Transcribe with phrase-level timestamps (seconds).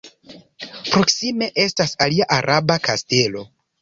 [0.87, 3.45] Proksime estas alia araba kastelo.